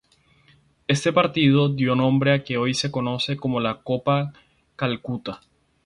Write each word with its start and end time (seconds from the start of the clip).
Este 0.87 1.13
partido 1.13 1.69
dio 1.69 1.93
nombre 1.95 2.33
a 2.33 2.37
lo 2.37 2.43
que 2.43 2.57
hoy 2.57 2.73
se 2.73 2.89
conoce 2.89 3.37
como 3.37 3.59
la 3.59 3.83
Copa 3.83 4.33
Calcuta. 4.75 5.41